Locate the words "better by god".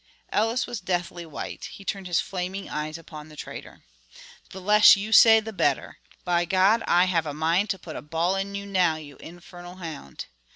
5.53-6.81